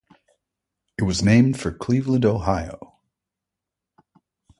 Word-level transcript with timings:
It 0.97 1.03
was 1.03 1.21
named 1.23 1.59
for 1.59 1.71
Cleveland, 1.71 2.25
Ohio. 2.25 2.97